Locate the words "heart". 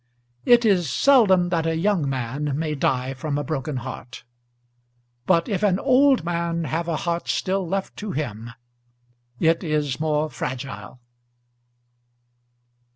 3.77-4.23, 7.05-7.29